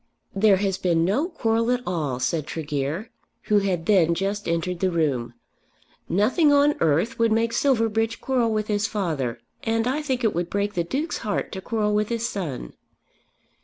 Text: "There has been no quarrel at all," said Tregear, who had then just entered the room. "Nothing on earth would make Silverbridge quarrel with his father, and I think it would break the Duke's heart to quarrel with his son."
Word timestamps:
"There 0.33 0.57
has 0.57 0.79
been 0.79 1.05
no 1.05 1.29
quarrel 1.29 1.69
at 1.69 1.83
all," 1.85 2.19
said 2.19 2.47
Tregear, 2.47 3.11
who 3.43 3.59
had 3.59 3.85
then 3.85 4.15
just 4.15 4.47
entered 4.47 4.79
the 4.79 4.89
room. 4.89 5.35
"Nothing 6.09 6.51
on 6.51 6.73
earth 6.79 7.19
would 7.19 7.31
make 7.31 7.53
Silverbridge 7.53 8.19
quarrel 8.19 8.51
with 8.51 8.65
his 8.67 8.87
father, 8.87 9.37
and 9.63 9.85
I 9.85 10.01
think 10.01 10.23
it 10.23 10.33
would 10.33 10.49
break 10.49 10.73
the 10.73 10.83
Duke's 10.83 11.19
heart 11.19 11.51
to 11.51 11.61
quarrel 11.61 11.93
with 11.93 12.09
his 12.09 12.27
son." 12.27 12.73